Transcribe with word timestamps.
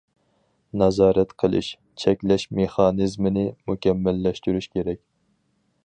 نازارەت 0.81 1.35
قىلىش، 1.43 1.69
چەكلەش 2.03 2.47
مېخانىزمىنى 2.61 3.45
مۇكەممەللەشتۈرۈش 3.71 4.71
كېرەك. 4.77 5.03